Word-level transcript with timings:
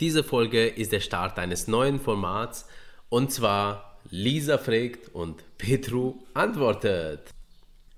Diese 0.00 0.24
Folge 0.24 0.66
ist 0.66 0.92
der 0.92 1.00
Start 1.00 1.38
eines 1.38 1.68
neuen 1.68 2.00
Formats 2.00 2.66
und 3.08 3.30
zwar 3.30 4.00
Lisa 4.10 4.58
fragt 4.58 5.14
und 5.14 5.44
Petru 5.58 6.24
antwortet. 6.34 7.30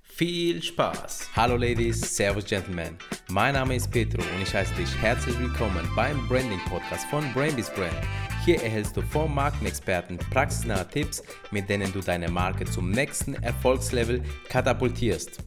Viel 0.03 0.63
Spaß! 0.63 1.31
Hallo 1.35 1.57
Ladies, 1.57 2.17
Servus 2.17 2.45
Gentlemen. 2.45 2.99
Mein 3.31 3.55
Name 3.55 3.77
ist 3.77 3.91
Petru 3.91 4.21
und 4.21 4.43
ich 4.43 4.53
heiße 4.53 4.75
dich 4.75 4.95
herzlich 4.97 5.39
willkommen 5.39 5.89
beim 5.97 6.29
Branding 6.29 6.61
Podcast 6.69 7.07
von 7.07 7.33
Brainbees 7.33 7.71
Brand. 7.71 7.97
Hier 8.45 8.63
erhältst 8.63 8.97
du 8.97 9.03
vom 9.03 9.35
Markenexperten 9.35 10.19
praxisnahe 10.19 10.87
Tipps, 10.89 11.23
mit 11.53 11.69
denen 11.69 11.93
du 11.93 12.01
deine 12.01 12.29
Marke 12.29 12.65
zum 12.65 12.91
nächsten 12.91 13.35
Erfolgslevel 13.35 14.23
katapultierst. 14.49 15.39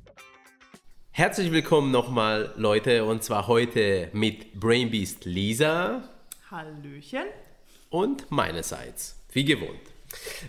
Herzlich 1.12 1.52
willkommen 1.52 1.92
nochmal, 1.92 2.54
Leute, 2.58 3.06
und 3.06 3.24
zwar 3.24 3.48
heute 3.48 4.10
mit 4.14 4.60
Brainbeast 4.60 5.26
Lisa. 5.26 6.17
Hallöchen. 6.50 7.26
Und 7.90 8.32
meinerseits, 8.32 9.22
wie 9.34 9.44
gewohnt. 9.44 9.82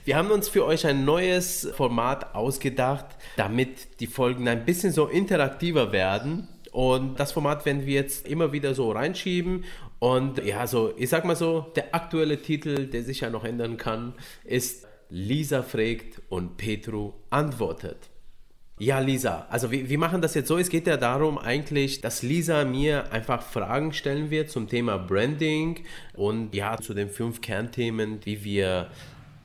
Wir 0.04 0.16
haben 0.16 0.30
uns 0.30 0.48
für 0.48 0.64
euch 0.64 0.86
ein 0.86 1.04
neues 1.04 1.68
Format 1.74 2.36
ausgedacht, 2.36 3.06
damit 3.36 3.98
die 3.98 4.06
Folgen 4.06 4.46
ein 4.46 4.64
bisschen 4.64 4.92
so 4.92 5.08
interaktiver 5.08 5.90
werden. 5.90 6.46
Und 6.70 7.18
das 7.18 7.32
Format 7.32 7.66
werden 7.66 7.84
wir 7.84 7.94
jetzt 7.94 8.28
immer 8.28 8.52
wieder 8.52 8.76
so 8.76 8.92
reinschieben. 8.92 9.64
Und 9.98 10.44
ja, 10.44 10.68
so, 10.68 10.94
ich 10.96 11.08
sag 11.08 11.24
mal 11.24 11.34
so, 11.34 11.72
der 11.74 11.92
aktuelle 11.92 12.40
Titel, 12.40 12.86
der 12.86 13.02
sich 13.02 13.20
ja 13.20 13.30
noch 13.30 13.42
ändern 13.42 13.76
kann, 13.76 14.14
ist 14.44 14.86
Lisa 15.10 15.64
fragt 15.64 16.22
und 16.28 16.58
Petru 16.58 17.14
antwortet. 17.30 18.08
Ja, 18.80 19.00
Lisa, 19.00 19.46
also 19.50 19.72
wir, 19.72 19.88
wir 19.88 19.98
machen 19.98 20.22
das 20.22 20.34
jetzt 20.34 20.46
so. 20.46 20.56
Es 20.56 20.68
geht 20.68 20.86
ja 20.86 20.96
darum 20.96 21.36
eigentlich, 21.36 22.00
dass 22.00 22.22
Lisa 22.22 22.64
mir 22.64 23.12
einfach 23.12 23.42
Fragen 23.42 23.92
stellen 23.92 24.30
wird 24.30 24.50
zum 24.50 24.68
Thema 24.68 24.98
Branding 24.98 25.84
und 26.14 26.54
ja, 26.54 26.76
zu 26.76 26.94
den 26.94 27.08
fünf 27.08 27.40
Kernthemen, 27.40 28.24
wie 28.24 28.44
wir 28.44 28.88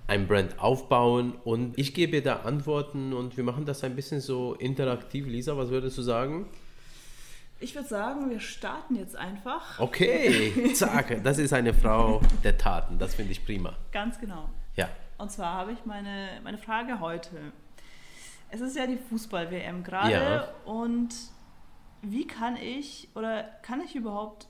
ein 0.05 0.27
Brand 0.27 0.59
aufbauen 0.59 1.33
und 1.43 1.79
ich 1.79 1.95
gebe 1.95 2.21
da 2.21 2.41
Antworten 2.41 3.13
und 3.13 3.35
wir 3.35 3.43
machen 3.43 3.65
das 3.65 3.83
ein 3.83 3.95
bisschen 3.95 4.21
so 4.21 4.53
interaktiv. 4.53 5.25
Lisa, 5.25 5.57
was 5.57 5.69
würdest 5.69 5.97
du 5.97 6.03
sagen? 6.03 6.45
Ich 7.59 7.73
würde 7.73 7.87
sagen, 7.87 8.29
wir 8.29 8.39
starten 8.39 8.97
jetzt 8.97 9.15
einfach. 9.15 9.79
Okay, 9.79 10.73
zack, 10.75 11.23
das 11.23 11.39
ist 11.39 11.53
eine 11.53 11.73
Frau 11.73 12.21
der 12.43 12.57
Taten, 12.57 12.99
das 12.99 13.15
finde 13.15 13.31
ich 13.31 13.43
prima. 13.43 13.73
Ganz 13.91 14.19
genau. 14.19 14.49
Ja. 14.75 14.89
Und 15.17 15.31
zwar 15.31 15.53
habe 15.53 15.71
ich 15.71 15.85
meine, 15.85 16.41
meine 16.43 16.57
Frage 16.59 16.99
heute. 16.99 17.53
Es 18.53 18.61
ist 18.61 18.77
ja 18.77 18.85
die 18.85 18.97
Fußball-WM 18.97 19.83
gerade 19.83 20.11
Ja. 20.11 20.47
und 20.65 21.09
wie 22.03 22.27
kann 22.27 22.55
ich 22.55 23.09
oder 23.15 23.43
kann 23.63 23.81
ich 23.81 23.95
überhaupt, 23.95 24.47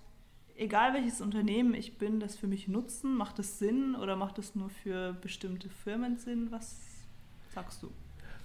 egal 0.57 0.93
welches 0.93 1.21
Unternehmen 1.21 1.73
ich 1.73 1.97
bin, 1.97 2.19
das 2.19 2.35
für 2.35 2.47
mich 2.47 2.67
nutzen? 2.67 3.15
Macht 3.15 3.39
es 3.39 3.59
Sinn 3.59 3.95
oder 3.95 4.17
macht 4.17 4.39
es 4.39 4.55
nur 4.55 4.69
für 4.69 5.13
bestimmte 5.13 5.69
Firmen 5.69 6.17
Sinn? 6.17 6.51
Was 6.51 6.81
sagst 7.55 7.81
du? 7.81 7.91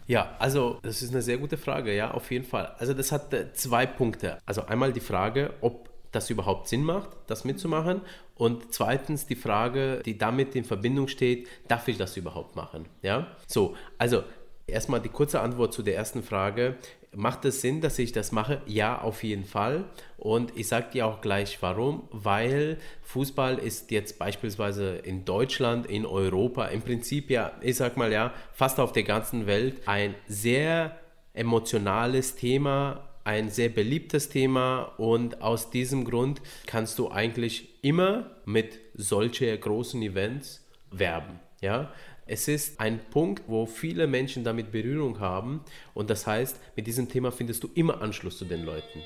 Ja, 0.06 0.36
also 0.38 0.78
das 0.82 1.02
ist 1.02 1.10
eine 1.10 1.22
sehr 1.22 1.38
gute 1.38 1.56
Frage, 1.56 1.92
ja, 1.94 2.12
auf 2.12 2.30
jeden 2.30 2.44
Fall. 2.44 2.76
Also 2.78 2.94
das 2.94 3.10
hat 3.10 3.34
äh, 3.34 3.52
zwei 3.52 3.84
Punkte. 3.84 4.38
Also 4.46 4.64
einmal 4.66 4.92
die 4.92 5.00
Frage, 5.00 5.54
ob 5.60 5.90
das 6.12 6.30
überhaupt 6.30 6.68
Sinn 6.68 6.84
macht, 6.84 7.10
das 7.26 7.44
mitzumachen. 7.44 8.02
Und 8.36 8.72
zweitens 8.72 9.26
die 9.26 9.36
Frage, 9.36 10.02
die 10.06 10.16
damit 10.16 10.54
in 10.54 10.64
Verbindung 10.64 11.08
steht, 11.08 11.48
darf 11.66 11.88
ich 11.88 11.98
das 11.98 12.16
überhaupt 12.16 12.56
machen? 12.56 12.86
Ja, 13.02 13.26
so, 13.46 13.74
also 13.98 14.22
erstmal 14.68 15.00
die 15.00 15.08
kurze 15.08 15.40
Antwort 15.40 15.72
zu 15.72 15.82
der 15.82 15.96
ersten 15.96 16.22
Frage. 16.22 16.76
Macht 17.14 17.44
es 17.44 17.62
Sinn, 17.62 17.80
dass 17.80 17.98
ich 17.98 18.12
das 18.12 18.32
mache? 18.32 18.60
Ja, 18.66 19.00
auf 19.00 19.24
jeden 19.24 19.44
Fall. 19.44 19.84
Und 20.18 20.56
ich 20.56 20.68
sage 20.68 20.88
dir 20.92 21.06
auch 21.06 21.20
gleich 21.20 21.58
warum. 21.62 22.06
Weil 22.10 22.78
Fußball 23.02 23.58
ist 23.58 23.90
jetzt 23.90 24.18
beispielsweise 24.18 24.96
in 24.96 25.24
Deutschland, 25.24 25.86
in 25.86 26.04
Europa, 26.04 26.66
im 26.66 26.82
Prinzip 26.82 27.30
ja, 27.30 27.52
ich 27.62 27.76
sag 27.76 27.96
mal 27.96 28.12
ja, 28.12 28.32
fast 28.52 28.78
auf 28.78 28.92
der 28.92 29.04
ganzen 29.04 29.46
Welt 29.46 29.80
ein 29.86 30.14
sehr 30.26 30.98
emotionales 31.32 32.36
Thema, 32.36 33.08
ein 33.24 33.50
sehr 33.50 33.68
beliebtes 33.68 34.28
Thema 34.28 34.92
und 34.96 35.42
aus 35.42 35.70
diesem 35.70 36.04
Grund 36.04 36.40
kannst 36.66 36.98
du 36.98 37.10
eigentlich 37.10 37.68
immer 37.82 38.30
mit 38.44 38.78
solchen 38.94 39.60
großen 39.60 40.00
Events 40.02 40.66
werben. 40.90 41.38
Ja? 41.60 41.92
Es 42.28 42.46
ist 42.46 42.78
ein 42.78 43.00
Punkt, 43.10 43.42
wo 43.46 43.64
viele 43.64 44.06
Menschen 44.06 44.44
damit 44.44 44.70
Berührung 44.70 45.18
haben 45.18 45.62
und 45.94 46.10
das 46.10 46.26
heißt, 46.26 46.60
mit 46.76 46.86
diesem 46.86 47.08
Thema 47.08 47.32
findest 47.32 47.64
du 47.64 47.70
immer 47.74 48.02
Anschluss 48.02 48.36
zu 48.36 48.44
den 48.44 48.64
Leuten. 48.64 49.00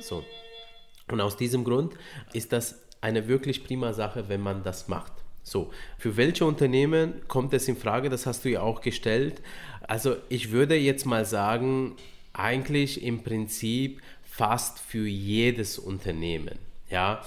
So. 0.00 0.24
Und 1.10 1.20
aus 1.20 1.36
diesem 1.36 1.64
Grund 1.64 1.94
ist 2.32 2.52
das 2.52 2.80
eine 3.00 3.26
wirklich 3.26 3.64
prima 3.64 3.92
Sache, 3.92 4.28
wenn 4.28 4.40
man 4.40 4.62
das 4.62 4.86
macht. 4.86 5.12
So, 5.42 5.72
für 5.98 6.16
welche 6.16 6.44
Unternehmen 6.44 7.26
kommt 7.26 7.52
es 7.54 7.66
in 7.66 7.76
Frage? 7.76 8.08
Das 8.08 8.26
hast 8.26 8.44
du 8.44 8.50
ja 8.50 8.60
auch 8.60 8.82
gestellt. 8.82 9.42
Also 9.82 10.16
ich 10.28 10.52
würde 10.52 10.76
jetzt 10.76 11.06
mal 11.06 11.24
sagen, 11.24 11.96
eigentlich 12.32 13.02
im 13.02 13.24
Prinzip 13.24 14.00
fast 14.22 14.78
für 14.78 15.08
jedes 15.08 15.76
Unternehmen. 15.78 16.56
Ja, 16.88 17.22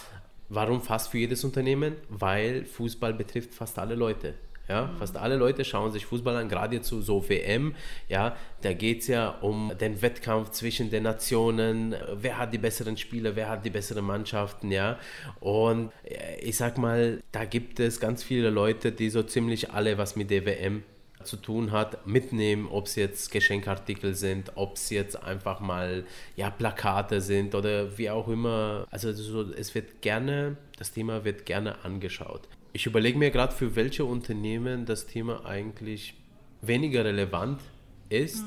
warum 0.48 0.82
fast 0.82 1.12
für 1.12 1.18
jedes 1.18 1.44
Unternehmen? 1.44 1.96
Weil 2.08 2.64
Fußball 2.64 3.14
betrifft 3.14 3.54
fast 3.54 3.78
alle 3.78 3.96
Leute. 3.96 4.36
Ja, 4.70 4.90
fast 4.98 5.18
alle 5.18 5.36
Leute 5.36 5.66
schauen 5.66 5.92
sich 5.92 6.06
Fußball 6.06 6.38
an, 6.38 6.48
gerade 6.48 6.78
jetzt 6.78 6.88
so, 6.88 7.30
WM. 7.30 7.76
Ja, 8.08 8.38
da 8.62 8.72
geht 8.72 9.02
es 9.02 9.08
ja 9.08 9.30
um 9.42 9.74
den 9.80 10.02
Wettkampf 10.02 10.52
zwischen 10.52 10.90
den 10.90 11.04
Nationen. 11.04 11.96
Wer 12.14 12.38
hat 12.38 12.54
die 12.54 12.58
besseren 12.58 12.96
Spieler, 12.96 13.36
wer 13.36 13.50
hat 13.50 13.66
die 13.66 13.70
besseren 13.70 14.06
Mannschaften, 14.06 14.72
ja. 14.72 14.98
Und 15.42 15.92
äh, 16.06 16.40
ich 16.40 16.56
sag 16.56 16.78
mal, 16.78 17.22
da 17.34 17.44
gibt 17.44 17.82
es 17.82 18.00
ganz 18.00 18.24
viele 18.24 18.50
Leute, 18.50 18.94
die 18.94 19.10
so 19.10 19.24
ziemlich 19.24 19.72
alle 19.72 19.98
was 19.98 20.16
mit 20.16 20.30
der 20.30 20.46
WM 20.46 20.84
zu 21.24 21.38
tun 21.38 21.72
hat, 21.72 22.06
mitnehmen, 22.08 22.68
ob 22.70 22.88
es 22.88 22.96
jetzt 22.96 23.32
Geschenkartikel 23.32 24.14
sind, 24.16 24.52
ob 24.56 24.76
es 24.76 24.90
jetzt 24.90 25.22
einfach 25.22 25.60
mal 25.60 26.06
ja, 26.36 26.50
Plakate 26.50 27.22
sind 27.22 27.56
oder 27.56 27.98
wie 27.98 28.10
auch 28.10 28.28
immer. 28.28 28.86
Also 28.92 29.12
so, 29.12 29.52
es 29.52 29.76
wird 29.76 30.02
gerne, 30.02 30.58
das 30.78 30.92
Thema 30.92 31.26
wird 31.26 31.46
gerne 31.46 31.84
angeschaut. 31.84 32.48
Ich 32.76 32.88
überlege 32.88 33.20
mir 33.20 33.30
gerade, 33.30 33.54
für 33.54 33.76
welche 33.76 34.04
Unternehmen 34.04 34.86
das 34.86 35.06
Thema 35.06 35.46
eigentlich 35.46 36.16
weniger 36.62 37.06
relevant 37.06 37.62
ist. 38.10 38.46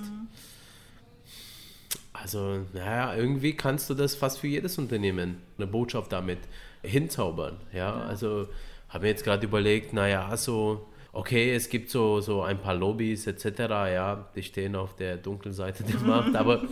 Also, 2.13 2.65
naja, 2.73 3.15
irgendwie 3.15 3.53
kannst 3.53 3.89
du 3.89 3.95
das 3.95 4.17
fast 4.17 4.41
für 4.41 4.49
jedes 4.49 4.79
Unternehmen 4.79 5.37
eine 5.59 5.69
Botschaft 5.69 6.13
damit 6.13 6.41
hinzaubern. 6.83 7.59
Ja, 7.73 7.95
also 7.95 8.49
habe 8.89 9.05
mir 9.05 9.11
jetzt 9.11 9.23
gerade 9.23 9.47
überlegt, 9.47 9.93
naja, 9.93 10.37
so, 10.37 10.89
okay, 11.16 11.54
es 11.54 11.69
gibt 11.69 11.91
so, 11.91 12.21
so 12.21 12.43
ein 12.43 12.60
paar 12.60 12.75
Lobbys 12.75 13.27
etc., 13.27 13.59
ja, 13.59 14.28
die 14.34 14.43
stehen 14.43 14.77
auf 14.77 14.94
der 14.94 15.16
dunklen 15.16 15.54
Seite 15.54 15.82
der 15.84 16.00
Macht, 16.06 16.37
aber 16.37 16.65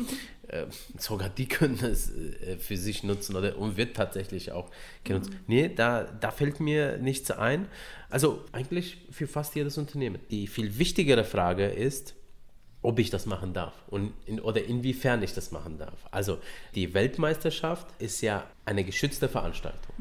äh, 0.48 0.66
sogar 0.98 1.28
die 1.30 1.46
können 1.46 1.78
es 1.82 2.10
äh, 2.14 2.56
für 2.58 2.76
sich 2.76 3.02
nutzen 3.02 3.36
oder 3.36 3.56
und 3.56 3.76
wird 3.76 3.96
tatsächlich 3.96 4.52
auch 4.52 4.70
genutzt. 5.02 5.30
Nee, 5.46 5.70
da, 5.74 6.04
da 6.04 6.30
fällt 6.30 6.60
mir 6.60 6.98
nichts 6.98 7.30
ein. 7.30 7.66
Also 8.10 8.44
eigentlich 8.52 8.98
für 9.10 9.26
fast 9.26 9.54
jedes 9.54 9.78
Unternehmen. 9.78 10.18
Die 10.30 10.46
viel 10.46 10.78
wichtigere 10.78 11.24
Frage 11.24 11.66
ist, 11.66 12.14
ob 12.84 12.98
ich 12.98 13.08
das 13.08 13.24
machen 13.24 13.54
darf 13.54 13.72
und 13.88 14.12
in, 14.26 14.40
oder 14.40 14.62
inwiefern 14.62 15.22
ich 15.22 15.32
das 15.32 15.50
machen 15.52 15.78
darf. 15.78 16.06
Also 16.10 16.36
die 16.74 16.92
Weltmeisterschaft 16.92 17.86
ist 17.98 18.20
ja 18.20 18.44
eine 18.66 18.84
geschützte 18.84 19.26
Veranstaltung. 19.26 19.94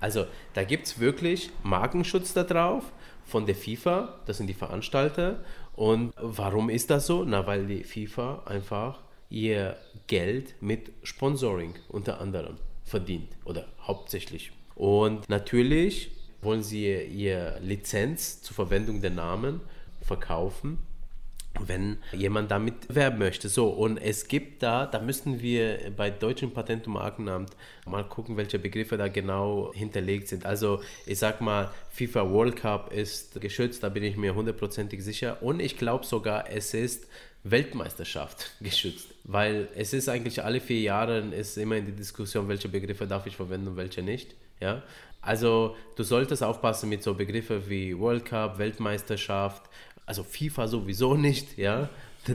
Also 0.00 0.24
da 0.54 0.64
gibt 0.64 0.86
es 0.86 0.98
wirklich 0.98 1.50
Markenschutz 1.62 2.32
da 2.32 2.42
drauf 2.42 2.84
von 3.26 3.44
der 3.44 3.54
FIFA, 3.54 4.18
das 4.24 4.38
sind 4.38 4.46
die 4.46 4.54
Veranstalter. 4.54 5.44
Und 5.76 6.14
warum 6.16 6.70
ist 6.70 6.88
das 6.88 7.06
so? 7.06 7.22
Na, 7.24 7.46
weil 7.46 7.66
die 7.66 7.84
FIFA 7.84 8.44
einfach 8.46 9.00
ihr 9.28 9.76
Geld 10.06 10.54
mit 10.62 10.90
Sponsoring 11.02 11.74
unter 11.88 12.18
anderem 12.18 12.56
verdient 12.82 13.28
oder 13.44 13.66
hauptsächlich. 13.82 14.52
Und 14.74 15.28
natürlich 15.28 16.10
wollen 16.40 16.62
sie 16.62 16.94
ihr 16.94 17.58
Lizenz 17.60 18.40
zur 18.40 18.54
Verwendung 18.54 19.02
der 19.02 19.10
Namen 19.10 19.60
verkaufen 20.00 20.78
wenn 21.60 21.98
jemand 22.12 22.50
damit 22.50 22.74
werben 22.88 23.18
möchte. 23.18 23.48
So, 23.48 23.68
und 23.68 23.98
es 23.98 24.28
gibt 24.28 24.62
da, 24.62 24.86
da 24.86 25.00
müssten 25.00 25.40
wir 25.42 25.92
bei 25.96 26.10
Deutschen 26.10 26.52
Patent- 26.52 26.86
und 26.86 26.94
Markenamt 26.94 27.50
mal 27.86 28.04
gucken, 28.04 28.36
welche 28.36 28.58
Begriffe 28.58 28.96
da 28.96 29.08
genau 29.08 29.72
hinterlegt 29.74 30.28
sind. 30.28 30.46
Also, 30.46 30.82
ich 31.06 31.18
sag 31.18 31.40
mal, 31.40 31.70
FIFA 31.90 32.30
World 32.30 32.56
Cup 32.56 32.92
ist 32.92 33.40
geschützt, 33.40 33.82
da 33.82 33.88
bin 33.88 34.02
ich 34.02 34.16
mir 34.16 34.34
hundertprozentig 34.34 35.02
sicher. 35.04 35.42
Und 35.42 35.60
ich 35.60 35.76
glaube 35.76 36.06
sogar, 36.06 36.50
es 36.50 36.74
ist 36.74 37.06
Weltmeisterschaft 37.44 38.52
geschützt, 38.60 39.08
weil 39.24 39.68
es 39.74 39.92
ist 39.92 40.08
eigentlich 40.08 40.42
alle 40.44 40.60
vier 40.60 40.80
Jahre 40.80 41.18
ist 41.18 41.56
immer 41.58 41.76
in 41.76 41.86
die 41.86 41.92
Diskussion, 41.92 42.48
welche 42.48 42.68
Begriffe 42.68 43.06
darf 43.06 43.26
ich 43.26 43.36
verwenden 43.36 43.68
und 43.68 43.76
welche 43.76 44.02
nicht. 44.02 44.34
Ja? 44.60 44.82
Also 45.20 45.76
du 45.96 46.02
solltest 46.02 46.42
aufpassen 46.42 46.88
mit 46.88 47.02
so 47.02 47.14
Begriffe 47.14 47.68
wie 47.68 47.96
World 47.96 48.24
Cup, 48.24 48.58
Weltmeisterschaft, 48.58 49.62
also 50.06 50.24
FIFA 50.24 50.68
sowieso 50.68 51.14
nicht, 51.14 51.58
ja. 51.58 51.88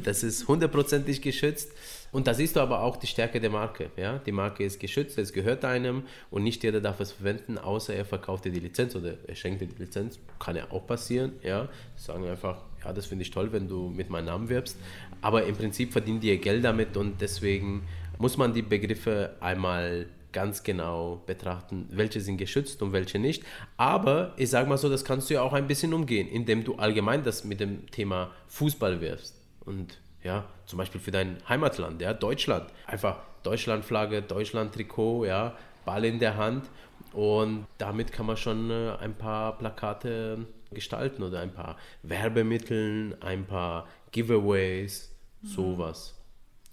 Das 0.04 0.22
ist 0.22 0.48
hundertprozentig 0.48 1.22
geschützt. 1.22 1.72
Und 2.12 2.28
da 2.28 2.34
siehst 2.34 2.56
du 2.56 2.60
aber 2.62 2.82
auch 2.82 2.98
die 2.98 3.08
Stärke 3.08 3.40
der 3.40 3.50
Marke. 3.50 3.90
Ja? 3.96 4.20
Die 4.20 4.32
Marke 4.32 4.64
ist 4.64 4.80
geschützt, 4.80 5.18
es 5.18 5.34
gehört 5.34 5.66
einem 5.66 6.04
und 6.30 6.44
nicht 6.44 6.64
jeder 6.64 6.82
darf 6.82 7.00
es 7.00 7.14
verwenden, 7.14 7.58
außer 7.58 7.94
er 7.94 8.06
verkauft 8.06 8.46
dir 8.46 8.52
die 8.52 8.60
Lizenz 8.60 8.96
oder 8.96 9.16
er 9.28 9.36
schenkt 9.36 9.62
dir 9.62 9.68
die 9.68 9.82
Lizenz. 9.82 10.20
Kann 10.40 10.56
ja 10.56 10.72
auch 10.72 10.86
passieren. 10.88 11.34
Ja? 11.44 11.70
Sagen 11.96 12.26
einfach, 12.26 12.64
ja, 12.84 12.94
das 12.94 13.06
finde 13.06 13.24
ich 13.24 13.32
toll, 13.32 13.52
wenn 13.52 13.68
du 13.68 13.90
mit 13.90 14.10
meinem 14.10 14.26
Namen 14.26 14.50
wirbst. 14.50 14.78
Aber 15.22 15.46
im 15.46 15.56
Prinzip 15.56 15.92
verdienen 15.92 16.20
die 16.20 16.30
ihr 16.30 16.38
Geld 16.38 16.64
damit 16.64 16.96
und 16.98 17.22
deswegen 17.22 17.84
muss 18.18 18.38
man 18.38 18.54
die 18.54 18.62
Begriffe 18.62 19.36
einmal 19.40 20.08
ganz 20.38 20.62
genau 20.62 21.24
betrachten, 21.26 21.88
welche 21.90 22.22
sind 22.22 22.38
geschützt 22.38 22.84
und 22.84 22.94
welche 22.94 23.18
nicht. 23.18 23.42
Aber 23.76 24.36
ich 24.38 24.52
sage 24.52 24.70
mal 24.70 24.78
so, 24.78 24.88
das 24.88 25.04
kannst 25.04 25.32
du 25.32 25.34
ja 25.34 25.42
auch 25.42 25.54
ein 25.54 25.66
bisschen 25.66 25.96
umgehen, 25.96 26.28
indem 26.28 26.64
du 26.64 26.76
allgemein 26.76 27.24
das 27.24 27.44
mit 27.44 27.60
dem 27.60 27.90
Thema 27.90 28.30
Fußball 28.46 29.02
wirfst. 29.02 29.42
Und 29.66 30.00
ja, 30.24 30.46
zum 30.68 30.78
Beispiel 30.78 31.02
für 31.02 31.10
dein 31.10 31.38
Heimatland, 31.50 32.04
ja, 32.04 32.14
Deutschland. 32.14 32.70
Einfach 32.86 33.18
Deutschlandflagge, 33.42 34.22
Deutschland-Trikot, 34.22 35.26
ja, 35.26 35.58
Ball 35.86 36.06
in 36.06 36.20
der 36.20 36.38
Hand. 36.38 36.70
Und 37.14 37.66
damit 37.80 38.12
kann 38.12 38.28
man 38.28 38.38
schon 38.38 38.70
äh, 38.70 38.92
ein 39.00 39.16
paar 39.16 39.58
Plakate 39.58 40.46
gestalten 40.72 41.24
oder 41.24 41.40
ein 41.40 41.52
paar 41.52 41.78
Werbemittel, 42.04 43.18
ein 43.22 43.48
paar 43.48 43.88
Giveaways, 44.12 45.12
mhm. 45.42 45.48
sowas. 45.48 46.14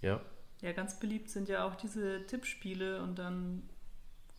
Ja. 0.02 0.20
Ja, 0.64 0.72
ganz 0.72 0.98
beliebt 0.98 1.28
sind 1.28 1.50
ja 1.50 1.66
auch 1.66 1.74
diese 1.74 2.26
Tippspiele 2.26 3.02
und 3.02 3.18
dann 3.18 3.64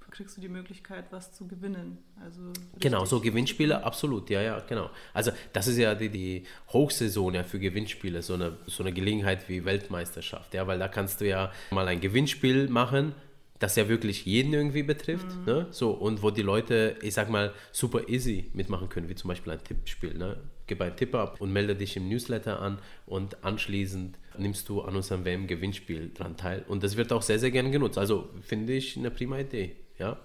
kriegst 0.10 0.36
du 0.36 0.42
die 0.42 0.50
Möglichkeit, 0.50 1.06
was 1.12 1.34
zu 1.34 1.48
gewinnen. 1.48 2.00
Also 2.20 2.52
genau, 2.80 3.06
so 3.06 3.20
Gewinnspiele, 3.20 3.84
absolut, 3.84 4.32
ja, 4.32 4.42
ja, 4.42 4.60
genau. 4.62 4.90
Also 5.14 5.32
das 5.54 5.68
ist 5.68 5.78
ja 5.78 5.94
die, 5.94 6.10
die 6.10 6.48
Hochsaison 6.74 7.36
ja 7.36 7.44
für 7.44 7.60
Gewinnspiele, 7.60 8.24
so 8.24 8.34
eine, 8.34 8.58
so 8.66 8.82
eine 8.82 8.92
Gelegenheit 8.92 9.48
wie 9.50 9.66
Weltmeisterschaft, 9.66 10.56
ja, 10.56 10.66
weil 10.66 10.80
da 10.80 10.88
kannst 10.88 11.22
du 11.22 11.28
ja 11.28 11.52
mal 11.70 11.88
ein 11.88 12.02
Gewinnspiel 12.02 12.70
machen, 12.70 13.14
das 13.60 13.76
ja 13.76 13.88
wirklich 13.88 14.26
jeden 14.26 14.52
irgendwie 14.52 14.82
betrifft, 14.82 15.28
mhm. 15.28 15.46
ne? 15.46 15.68
so, 15.70 15.92
und 15.92 16.24
wo 16.24 16.32
die 16.32 16.42
Leute, 16.42 16.98
ich 17.04 17.14
sag 17.14 17.30
mal, 17.30 17.54
super 17.72 18.10
easy 18.10 18.50
mitmachen 18.54 18.90
können, 18.90 19.10
wie 19.10 19.16
zum 19.16 19.28
Beispiel 19.28 19.54
ein 19.54 19.64
Tippspiel, 19.64 20.18
ne? 20.18 20.38
Gib 20.68 20.82
einen 20.82 20.96
Tipp 20.96 21.14
ab 21.16 21.40
und 21.40 21.54
melde 21.54 21.76
dich 21.76 21.96
im 21.96 22.10
Newsletter 22.10 22.60
an 22.60 22.80
und 23.06 23.44
anschließend 23.44 24.18
nimmst 24.38 24.68
du 24.70 24.82
an 24.82 24.96
unserem 24.96 25.26
WM-Gewinnspiel 25.26 26.12
dran 26.14 26.38
teil. 26.38 26.66
Und 26.68 26.84
das 26.84 26.98
wird 26.98 27.14
auch 27.14 27.22
sehr, 27.22 27.40
sehr 27.40 27.52
gerne 27.52 27.72
genutzt. 27.72 27.98
Also 27.98 28.30
finde 28.42 28.74
ich 28.74 28.98
eine 28.98 29.12
prima 29.12 29.40
Idee, 29.40 29.76
ja. 29.98 30.18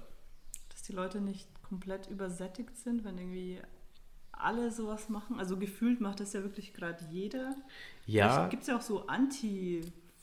Dass 0.70 0.82
die 0.82 0.92
Leute 0.92 1.20
nicht 1.20 1.46
komplett 1.62 2.08
übersättigt 2.08 2.76
sind, 2.76 3.04
wenn 3.04 3.18
irgendwie 3.18 3.58
alle 4.32 4.70
sowas 4.70 5.08
machen. 5.08 5.38
Also 5.38 5.56
gefühlt 5.56 6.00
macht 6.00 6.20
das 6.20 6.32
ja 6.32 6.42
wirklich 6.42 6.72
gerade 6.72 7.04
jeder. 7.10 7.54
Ja. 8.06 8.48
Gibt 8.48 8.62
es 8.62 8.68
ja 8.68 8.76
auch 8.76 8.82
so 8.82 9.06
Anti- 9.06 9.82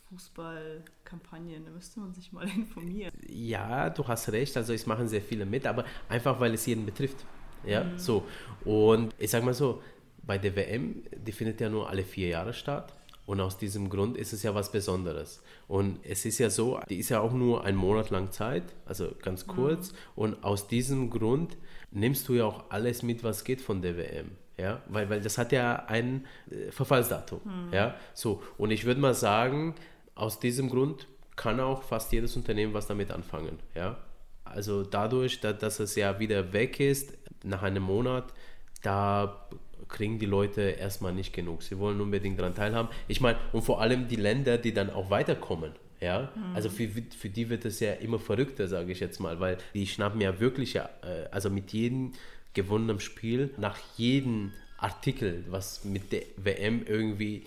Fußballkampagnen, 0.10 1.66
da 1.66 1.72
müsste 1.72 2.00
man 2.00 2.14
sich 2.14 2.32
mal 2.32 2.48
informieren. 2.56 3.12
Ja, 3.28 3.90
du 3.90 4.08
hast 4.08 4.32
recht, 4.32 4.56
also 4.56 4.74
es 4.74 4.86
machen 4.86 5.08
sehr 5.08 5.22
viele 5.22 5.46
mit, 5.46 5.66
aber 5.66 5.86
einfach 6.08 6.40
weil 6.40 6.54
es 6.54 6.66
jeden 6.66 6.86
betrifft. 6.86 7.26
Ja, 7.66 7.84
mhm. 7.84 7.98
so. 7.98 8.24
Und 8.64 9.14
ich 9.18 9.30
sag 9.32 9.44
mal 9.44 9.54
so, 9.54 9.82
bei 10.28 10.38
der 10.38 10.56
WM, 10.56 11.04
die 11.16 11.32
findet 11.32 11.62
ja 11.62 11.70
nur 11.70 11.90
alle 11.90 12.04
vier 12.04 12.28
Jahre 12.28 12.54
statt. 12.54 12.94
Und 13.26 13.42
aus 13.42 13.58
diesem 13.58 13.90
Grund 13.90 14.16
ist 14.16 14.32
es 14.32 14.44
ja 14.44 14.56
was 14.56 14.72
Besonderes. 14.72 15.42
Und 15.68 16.00
es 16.04 16.24
ist 16.26 16.38
ja 16.38 16.50
so, 16.50 16.80
die 16.90 16.98
ist 16.98 17.10
ja 17.10 17.20
auch 17.20 17.34
nur 17.34 17.66
ein 17.66 17.76
Monat 17.76 18.10
lang 18.10 18.32
Zeit, 18.32 18.64
also 18.86 19.10
ganz 19.22 19.46
mhm. 19.46 19.52
kurz. 19.52 19.92
Mhm. 19.92 19.98
Und 20.16 20.44
aus 20.44 20.68
diesem 20.68 21.10
Grund 21.10 21.58
nimmst 21.92 22.28
du 22.30 22.36
ja 22.36 22.46
auch 22.46 22.70
alles 22.70 23.04
mit, 23.04 23.24
was 23.24 23.44
geht 23.44 23.60
von 23.60 23.82
der 23.82 23.98
WM. 23.98 24.32
Ja, 24.58 24.82
weil, 24.88 25.10
weil 25.10 25.22
das 25.22 25.38
hat 25.38 25.52
ja 25.52 25.86
ein 25.88 26.26
äh, 26.50 26.72
Verfallsdatum. 26.72 27.42
Mhm. 27.44 27.74
Ja, 27.74 27.96
so. 28.14 28.42
Und 28.58 28.72
ich 28.72 28.86
würde 28.86 29.02
mal 29.02 29.14
sagen, 29.14 29.76
aus 30.16 30.40
diesem 30.40 30.70
Grund 30.70 31.08
kann 31.36 31.60
auch 31.60 31.84
fast 31.84 32.12
jedes 32.14 32.36
Unternehmen 32.36 32.74
was 32.74 32.88
damit 32.88 33.12
anfangen. 33.12 33.60
Ja, 33.76 33.98
also 34.46 34.84
dadurch, 34.84 35.42
dass, 35.42 35.58
dass 35.60 35.80
es 35.80 35.96
ja 35.96 36.20
wieder 36.20 36.54
weg 36.54 36.80
ist, 36.80 37.14
nach 37.44 37.62
einem 37.62 37.84
Monat, 37.84 38.34
da 38.82 39.48
kriegen 39.90 40.20
die 40.20 40.26
Leute 40.26 40.62
erstmal 40.62 41.14
nicht 41.14 41.34
genug. 41.34 41.64
Sie 41.64 41.78
wollen 41.78 42.02
unbedingt 42.02 42.40
daran 42.40 42.56
teilhaben. 42.56 42.90
Ich 43.08 43.22
meine, 43.22 43.38
und 43.52 43.64
vor 43.64 43.82
allem 43.82 44.08
die 44.08 44.16
Länder, 44.16 44.58
die 44.58 44.74
dann 44.74 44.90
auch 44.90 45.10
weiterkommen. 45.10 45.72
Ja, 46.00 46.32
mhm. 46.36 46.56
also 46.56 46.70
für, 46.70 46.88
für 46.88 47.30
die 47.30 47.50
wird 47.50 47.66
es 47.66 47.80
ja 47.80 47.94
immer 47.94 48.20
verrückter, 48.20 48.68
sage 48.68 48.92
ich 48.92 49.00
jetzt 49.00 49.20
mal, 49.20 49.40
weil 49.40 49.58
die 49.74 49.88
schnappen 49.88 50.22
ja 50.22 50.40
wirklich, 50.40 50.76
äh, 50.76 50.84
also 51.32 51.50
mit 51.50 51.74
jedem 51.74 52.14
gewonnenen 52.54 53.00
Spiel, 53.00 53.50
nach 53.58 53.78
jedem 53.98 54.52
Artikel, 54.78 55.44
was 55.50 55.86
mit 55.86 56.12
der 56.12 56.22
WM 56.38 56.84
irgendwie 56.86 57.46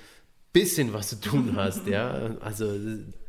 bisschen 0.53 0.93
was 0.93 1.09
zu 1.09 1.21
tun 1.21 1.55
hast, 1.55 1.87
ja. 1.87 2.37
Also 2.41 2.73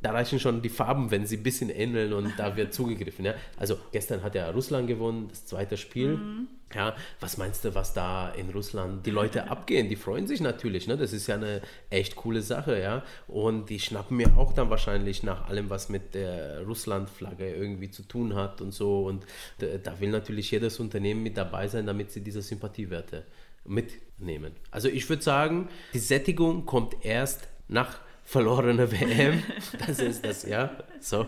da 0.02 0.12
reichen 0.12 0.40
schon 0.40 0.62
die 0.62 0.70
Farben, 0.70 1.12
wenn 1.12 1.26
sie 1.26 1.38
ein 1.38 1.44
bisschen 1.44 1.70
ähneln 1.70 2.14
und 2.14 2.34
da 2.38 2.56
wird 2.56 2.74
zugegriffen, 2.74 3.26
ja. 3.26 3.36
Also 3.58 3.78
gestern 3.92 4.24
hat 4.24 4.34
ja 4.36 4.50
Russland 4.50 4.88
gewonnen, 4.88 5.28
das 5.30 5.46
zweite 5.46 5.78
Spiel. 5.78 6.18
Mhm. 6.18 6.48
Ja, 6.74 6.96
was 7.20 7.38
meinst 7.38 7.66
du, 7.66 7.76
was 7.76 7.94
da 7.94 8.30
in 8.30 8.50
Russland 8.50 9.06
die 9.06 9.12
Leute 9.12 9.52
abgehen? 9.52 9.90
Die 9.90 9.98
freuen 9.98 10.26
sich 10.26 10.40
natürlich, 10.40 10.88
ne? 10.88 10.96
Das 10.96 11.12
ist 11.12 11.28
ja 11.28 11.36
eine 11.36 11.62
echt 11.90 12.16
coole 12.16 12.42
Sache, 12.42 12.80
ja. 12.80 13.04
Und 13.28 13.70
die 13.70 13.80
schnappen 13.80 14.16
mir 14.16 14.38
auch 14.38 14.54
dann 14.54 14.70
wahrscheinlich 14.70 15.22
nach 15.22 15.50
allem, 15.50 15.70
was 15.70 15.90
mit 15.90 16.16
der 16.16 16.62
Russland-Flagge 16.66 17.54
irgendwie 17.54 17.92
zu 17.92 18.04
tun 18.04 18.36
hat 18.36 18.62
und 18.62 18.72
so. 18.72 19.06
Und 19.06 19.26
da 19.60 20.00
will 20.00 20.12
natürlich 20.12 20.50
jedes 20.50 20.80
Unternehmen 20.80 21.24
mit 21.24 21.36
dabei 21.36 21.68
sein, 21.68 21.86
damit 21.86 22.12
sie 22.12 22.22
diese 22.22 22.42
Sympathiewerte 22.42 23.26
mitnehmen. 23.66 24.56
Also 24.72 24.88
ich 24.88 25.08
würde 25.10 25.24
sagen, 25.24 25.70
die 25.94 26.00
Sättigung 26.00 26.66
kommt 26.66 27.06
erst 27.06 27.48
nach 27.68 28.00
verlorener 28.24 28.92
WM. 28.92 29.44
Das 29.86 30.00
ist 30.00 30.26
das, 30.26 30.44
ja. 30.44 30.72
So. 31.00 31.28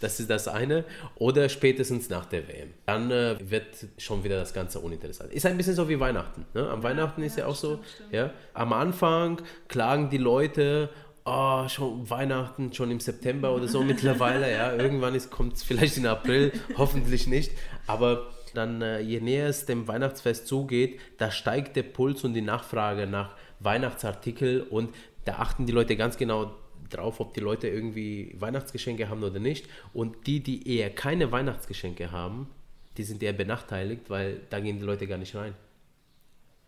Das 0.00 0.18
ist 0.18 0.30
das 0.30 0.48
eine. 0.48 0.84
Oder 1.16 1.48
spätestens 1.48 2.08
nach 2.08 2.24
der 2.26 2.48
WM. 2.48 2.70
Dann 2.86 3.10
äh, 3.10 3.36
wird 3.40 3.66
schon 3.98 4.24
wieder 4.24 4.36
das 4.36 4.54
Ganze 4.54 4.80
uninteressant. 4.80 5.32
Ist 5.32 5.46
ein 5.46 5.56
bisschen 5.56 5.74
so 5.74 5.88
wie 5.88 6.00
Weihnachten. 6.00 6.46
Ne? 6.54 6.68
Am 6.68 6.82
Weihnachten 6.82 7.22
ist 7.22 7.36
ja, 7.36 7.44
ja 7.44 7.50
auch 7.50 7.56
stimmt, 7.56 7.82
so, 7.82 7.94
stimmt. 7.94 8.12
ja. 8.12 8.32
Am 8.54 8.72
Anfang 8.72 9.42
klagen 9.68 10.10
die 10.10 10.18
Leute, 10.18 10.90
oh, 11.24 11.68
schon 11.68 12.08
Weihnachten, 12.08 12.72
schon 12.72 12.90
im 12.90 13.00
September 13.00 13.54
oder 13.54 13.68
so 13.68 13.82
mittlerweile. 13.84 14.50
Ja, 14.50 14.74
irgendwann 14.74 15.18
kommt 15.30 15.54
es 15.54 15.62
vielleicht 15.62 15.96
in 15.96 16.06
April, 16.06 16.52
hoffentlich 16.76 17.26
nicht. 17.26 17.52
Aber 17.86 18.30
dann 18.54 18.82
äh, 18.82 19.00
je 19.00 19.20
näher 19.20 19.48
es 19.48 19.66
dem 19.66 19.88
Weihnachtsfest 19.88 20.46
zugeht, 20.46 21.00
da 21.18 21.30
steigt 21.30 21.76
der 21.76 21.82
Puls 21.82 22.24
und 22.24 22.34
die 22.34 22.42
Nachfrage 22.42 23.06
nach 23.06 23.36
Weihnachtsartikel 23.60 24.62
und 24.62 24.94
da 25.24 25.34
achten 25.34 25.66
die 25.66 25.72
Leute 25.72 25.96
ganz 25.96 26.16
genau 26.16 26.54
drauf, 26.88 27.20
ob 27.20 27.34
die 27.34 27.40
Leute 27.40 27.68
irgendwie 27.68 28.34
Weihnachtsgeschenke 28.38 29.08
haben 29.08 29.22
oder 29.22 29.38
nicht. 29.38 29.68
Und 29.92 30.26
die, 30.26 30.40
die 30.40 30.76
eher 30.76 30.90
keine 30.90 31.30
Weihnachtsgeschenke 31.30 32.10
haben, 32.10 32.48
die 32.96 33.04
sind 33.04 33.22
eher 33.22 33.32
benachteiligt, 33.32 34.10
weil 34.10 34.40
da 34.50 34.60
gehen 34.60 34.78
die 34.78 34.84
Leute 34.84 35.06
gar 35.06 35.18
nicht 35.18 35.34
rein. 35.34 35.54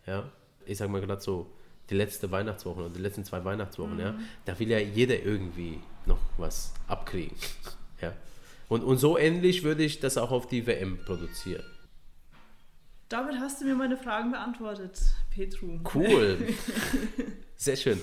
Ja, 0.06 0.30
ich 0.66 0.78
sag 0.78 0.90
mal 0.90 1.00
gerade 1.00 1.20
so, 1.20 1.50
die 1.90 1.94
letzte 1.94 2.30
Weihnachtswoche 2.30 2.80
oder 2.80 2.90
die 2.90 3.00
letzten 3.00 3.24
zwei 3.24 3.44
Weihnachtswochen, 3.44 3.94
mhm. 3.94 4.00
ja, 4.00 4.14
da 4.44 4.58
will 4.58 4.70
ja 4.70 4.78
jeder 4.78 5.22
irgendwie 5.22 5.80
noch 6.06 6.20
was 6.38 6.72
abkriegen. 6.86 7.36
Ja. 8.00 8.12
Und, 8.68 8.82
und 8.82 8.98
so 8.98 9.16
ähnlich 9.16 9.62
würde 9.62 9.84
ich 9.84 10.00
das 10.00 10.18
auch 10.18 10.32
auf 10.32 10.48
die 10.48 10.66
WM 10.66 10.98
produzieren. 11.04 11.62
Damit 13.12 13.38
hast 13.40 13.60
du 13.60 13.66
mir 13.66 13.74
meine 13.74 13.98
Fragen 13.98 14.30
beantwortet, 14.30 14.98
Petru. 15.30 15.80
Cool. 15.94 16.38
Sehr 17.56 17.76
schön. 17.76 18.00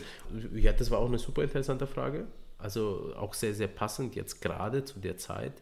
Ja, 0.54 0.72
das 0.72 0.92
war 0.92 1.00
auch 1.00 1.08
eine 1.08 1.18
super 1.18 1.42
interessante 1.42 1.88
Frage. 1.88 2.28
Also 2.60 3.16
auch 3.18 3.34
sehr, 3.34 3.56
sehr 3.56 3.70
passend 3.70 4.16
jetzt 4.16 4.39
gerade 4.39 4.86
zu 4.86 5.00
der 5.00 5.18
Zeit. 5.18 5.54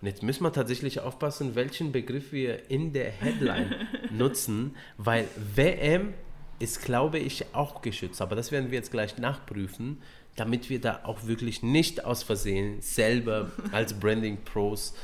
Und 0.00 0.08
jetzt 0.08 0.24
müssen 0.24 0.42
wir 0.42 0.52
tatsächlich 0.52 0.98
aufpassen, 0.98 1.54
welchen 1.54 1.92
Begriff 1.92 2.32
wir 2.32 2.68
in 2.68 2.92
der 2.92 3.10
Headline 3.10 3.86
nutzen, 4.10 4.74
weil 4.96 5.28
WM 5.54 6.14
ist, 6.58 6.82
glaube 6.82 7.18
ich, 7.18 7.54
auch 7.54 7.82
geschützt. 7.82 8.20
Aber 8.20 8.34
das 8.34 8.50
werden 8.50 8.72
wir 8.72 8.78
jetzt 8.78 8.90
gleich 8.90 9.16
nachprüfen 9.16 10.02
damit 10.36 10.68
wir 10.68 10.80
da 10.80 11.00
auch 11.04 11.26
wirklich 11.26 11.62
nicht 11.62 12.04
aus 12.04 12.22
Versehen 12.22 12.80
selber 12.82 13.50
als 13.72 13.94
Branding 13.94 14.38
Pros 14.44 14.94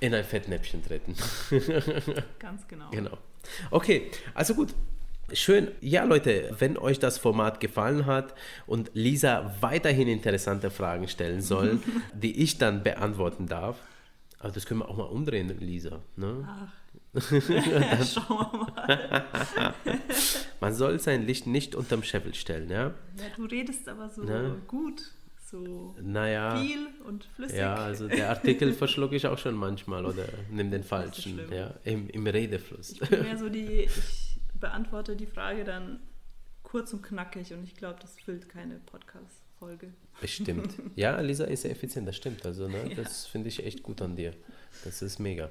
in 0.00 0.14
ein 0.14 0.24
Fettnäpfchen 0.24 0.84
treten. 0.84 1.14
Ganz 2.38 2.66
genau. 2.68 2.90
Genau. 2.90 3.18
Okay, 3.70 4.10
also 4.34 4.54
gut. 4.54 4.74
Schön. 5.32 5.72
Ja, 5.80 6.04
Leute, 6.04 6.54
wenn 6.58 6.78
euch 6.78 7.00
das 7.00 7.18
Format 7.18 7.58
gefallen 7.58 8.06
hat 8.06 8.34
und 8.66 8.92
Lisa 8.94 9.56
weiterhin 9.60 10.06
interessante 10.06 10.70
Fragen 10.70 11.08
stellen 11.08 11.40
soll, 11.40 11.80
die 12.14 12.42
ich 12.42 12.58
dann 12.58 12.84
beantworten 12.84 13.48
darf, 13.48 13.78
also 14.38 14.54
das 14.54 14.66
können 14.66 14.80
wir 14.80 14.88
auch 14.88 14.96
mal 14.96 15.04
umdrehen, 15.04 15.52
Lisa. 15.58 16.00
Ne? 16.14 16.46
Ach. 16.48 16.68
Schauen 17.20 18.52
wir 18.52 18.72
mal. 18.76 19.74
Man 20.60 20.74
soll 20.74 21.00
sein 21.00 21.26
Licht 21.26 21.46
nicht 21.46 21.74
unterm 21.74 22.02
Scheffel 22.02 22.34
stellen, 22.34 22.70
ja? 22.70 22.94
Ja, 23.16 23.24
du 23.36 23.44
redest 23.46 23.88
aber 23.88 24.08
so 24.08 24.22
ne? 24.22 24.60
gut, 24.68 25.12
so 25.46 25.94
naja, 26.02 26.56
viel 26.60 26.88
und 27.06 27.24
flüssig. 27.24 27.58
Ja, 27.58 27.74
also 27.76 28.08
der 28.08 28.30
Artikel 28.36 28.72
verschlucke 28.72 29.16
ich 29.16 29.26
auch 29.26 29.38
schon 29.38 29.54
manchmal 29.54 30.04
oder 30.04 30.24
nimm 30.50 30.70
den 30.70 30.82
falschen, 30.82 31.40
ja, 31.52 31.74
im, 31.84 32.08
im 32.10 32.26
Redefluss. 32.26 32.92
Ich 32.92 33.00
bin 33.00 33.22
mehr 33.22 33.38
so 33.38 33.48
die, 33.48 33.66
ich 33.84 34.38
beantworte 34.58 35.16
die 35.16 35.26
Frage 35.26 35.64
dann 35.64 36.00
kurz 36.62 36.92
und 36.92 37.02
knackig 37.02 37.52
und 37.52 37.62
ich 37.64 37.76
glaube, 37.76 37.98
das 38.00 38.18
füllt 38.20 38.48
keine 38.48 38.80
Podcast. 38.86 39.42
Folge. 39.58 39.92
Bestimmt. 40.20 40.74
Ja, 40.96 41.18
Lisa 41.20 41.44
ist 41.44 41.62
sehr 41.62 41.70
effizient, 41.70 42.06
das 42.06 42.16
stimmt. 42.16 42.44
Also, 42.44 42.68
ne, 42.68 42.90
Ja. 42.90 42.94
das 42.96 43.26
finde 43.26 43.48
ich 43.48 43.64
echt 43.64 43.82
gut 43.82 44.02
an 44.02 44.14
dir. 44.16 44.34
Das 44.84 45.00
ist 45.00 45.18
mega. 45.18 45.50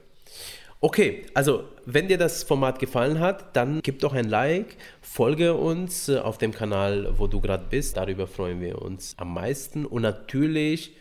Okay, 0.85 1.25
also 1.33 1.63
wenn 1.87 2.07
dir 2.07 2.19
das 2.19 2.43
Format 2.43 2.77
gefallen 2.77 3.19
hat, 3.19 3.55
dann 3.55 3.79
gib 3.81 4.01
doch 4.01 4.13
ein 4.13 4.29
Like, 4.29 4.77
folge 5.01 5.55
uns 5.55 6.09
äh, 6.09 6.19
auf 6.19 6.37
dem 6.37 6.51
Kanal, 6.51 7.17
wo 7.17 7.25
du 7.25 7.41
gerade 7.41 7.65
bist. 7.67 7.97
Darüber 7.97 8.27
freuen 8.27 8.61
wir 8.61 8.79
uns 8.83 9.15
am 9.17 9.33
meisten 9.33 9.87
und 9.87 10.03
natürlich 10.03 10.95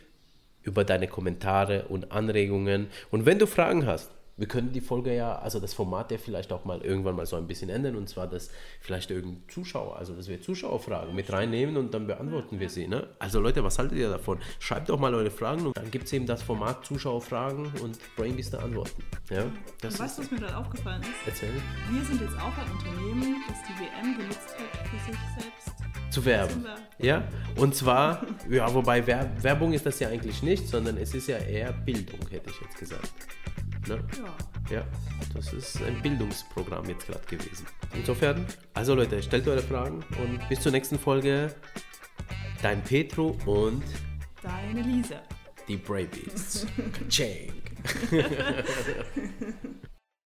über 0.62 0.84
deine 0.84 1.06
Kommentare 1.06 1.84
und 1.90 2.12
Anregungen. 2.12 2.86
Und 3.10 3.26
wenn 3.26 3.38
du 3.38 3.46
Fragen 3.46 3.84
hast, 3.84 4.10
wir 4.36 4.48
können 4.48 4.72
die 4.72 4.80
Folge 4.80 5.14
ja, 5.14 5.36
also 5.38 5.60
das 5.60 5.74
Format 5.74 6.10
ja 6.10 6.18
vielleicht 6.18 6.52
auch 6.52 6.64
mal 6.64 6.80
irgendwann 6.82 7.16
mal 7.16 7.26
so 7.26 7.36
ein 7.36 7.46
bisschen 7.46 7.70
ändern 7.70 7.96
und 7.96 8.08
zwar, 8.08 8.26
dass 8.26 8.50
vielleicht 8.80 9.10
irgendein 9.10 9.42
Zuschauer, 9.48 9.96
also 9.96 10.14
dass 10.14 10.28
wir 10.28 10.40
Zuschauerfragen 10.40 11.14
mit 11.14 11.32
reinnehmen 11.32 11.76
und 11.76 11.94
dann 11.94 12.06
beantworten 12.06 12.58
wir 12.58 12.68
sie. 12.68 12.88
Ne? 12.88 13.08
Also 13.18 13.40
Leute, 13.40 13.62
was 13.62 13.78
haltet 13.78 13.98
ihr 13.98 14.10
davon? 14.10 14.38
Schreibt 14.58 14.88
doch 14.88 14.98
mal 14.98 15.14
eure 15.14 15.30
Fragen 15.30 15.66
und 15.66 15.76
dann 15.76 15.90
gibt 15.90 16.06
es 16.06 16.12
eben 16.12 16.26
das 16.26 16.42
Format 16.42 16.84
Zuschauerfragen 16.84 17.72
und 17.82 17.98
Brainbeaster 18.16 18.62
Antworten. 18.62 19.02
Ja, 19.30 19.44
das 19.80 19.94
Und 19.94 20.00
weißt 20.00 20.18
du, 20.18 20.22
was 20.22 20.30
mir 20.30 20.38
gerade 20.38 20.56
aufgefallen 20.56 21.02
ist? 21.02 21.10
erzähl. 21.26 21.52
Wir 21.90 22.04
sind 22.04 22.20
jetzt 22.20 22.36
auch 22.36 22.56
ein 22.56 22.70
Unternehmen, 22.72 23.42
das 23.48 23.58
die 23.62 23.80
WM 23.80 24.18
genutzt 24.18 24.54
hat 24.58 24.88
für 24.88 24.96
sich 24.98 25.20
selbst. 25.38 25.84
Zu 26.10 26.24
werben. 26.24 26.64
Ja, 26.98 27.26
und 27.56 27.74
zwar, 27.74 28.24
ja, 28.48 28.72
wobei 28.72 29.04
Wer 29.04 29.30
Werbung 29.42 29.72
ist 29.72 29.84
das 29.84 29.98
ja 29.98 30.08
eigentlich 30.08 30.42
nicht, 30.42 30.68
sondern 30.68 30.96
es 30.96 31.12
ist 31.12 31.26
ja 31.26 31.38
eher 31.38 31.72
Bildung, 31.72 32.20
hätte 32.30 32.50
ich 32.50 32.60
jetzt 32.60 32.78
gesagt. 32.78 33.10
Ne? 33.88 34.02
Ja. 34.18 34.76
Ja, 34.76 34.84
das 35.34 35.52
ist 35.52 35.82
ein 35.82 36.00
Bildungsprogramm 36.00 36.88
jetzt 36.88 37.06
gerade 37.06 37.24
gewesen. 37.26 37.66
Insofern, 37.94 38.46
also 38.72 38.94
Leute, 38.94 39.22
stellt 39.22 39.46
eure 39.46 39.60
Fragen 39.62 40.02
und 40.22 40.48
bis 40.48 40.60
zur 40.60 40.72
nächsten 40.72 40.98
Folge. 40.98 41.54
Dein 42.62 42.82
Petro 42.82 43.36
und 43.44 43.82
Deine 44.42 44.80
Lisa. 44.82 45.20
die 45.68 45.76
Bravies. 45.76 46.66
Kaching. 46.98 47.52